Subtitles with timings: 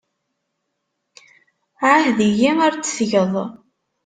[1.89, 3.33] Ɛahed-iyi ar t-tgeḍ.